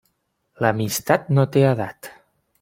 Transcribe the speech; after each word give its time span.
L'amistat 0.65 1.31
no 1.39 1.47
té 1.57 1.65
edat. 1.75 2.11